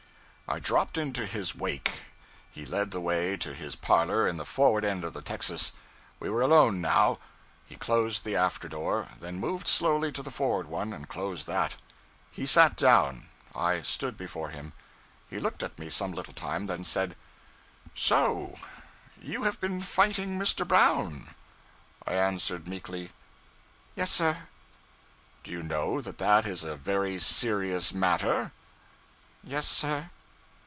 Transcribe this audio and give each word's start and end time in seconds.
I 0.51 0.59
dropped 0.59 0.97
into 0.97 1.25
his 1.25 1.55
wake; 1.55 1.91
he 2.51 2.65
led 2.65 2.91
the 2.91 2.99
way 2.99 3.37
to 3.37 3.53
his 3.53 3.77
parlor 3.77 4.27
in 4.27 4.35
the 4.35 4.45
forward 4.45 4.83
end 4.83 5.05
of 5.05 5.13
the 5.13 5.21
texas. 5.21 5.71
We 6.19 6.29
were 6.29 6.41
alone, 6.41 6.81
now. 6.81 7.19
He 7.69 7.77
closed 7.77 8.25
the 8.25 8.35
after 8.35 8.67
door; 8.67 9.07
then 9.21 9.39
moved 9.39 9.65
slowly 9.65 10.11
to 10.11 10.21
the 10.21 10.29
forward 10.29 10.67
one 10.67 10.91
and 10.91 11.07
closed 11.07 11.47
that. 11.47 11.77
He 12.31 12.45
sat 12.45 12.75
down; 12.75 13.29
I 13.55 13.81
stood 13.81 14.17
before 14.17 14.49
him. 14.49 14.73
He 15.29 15.39
looked 15.39 15.63
at 15.63 15.79
me 15.79 15.89
some 15.89 16.11
little 16.11 16.33
time, 16.33 16.65
then 16.67 16.83
said 16.83 17.15
'So 17.95 18.59
you 19.21 19.43
have 19.43 19.61
been 19.61 19.81
fighting 19.81 20.37
Mr. 20.37 20.67
Brown?' 20.67 21.33
I 22.05 22.11
answered 22.15 22.67
meekly 22.67 23.11
'Yes, 23.95 24.11
sir.' 24.11 24.49
'Do 25.45 25.51
you 25.53 25.63
know 25.63 26.01
that 26.01 26.17
that 26.17 26.45
is 26.45 26.65
a 26.65 26.75
very 26.75 27.19
serious 27.19 27.93
matter?' 27.93 28.51
'Yes, 29.45 29.65
sir.' 29.65 30.09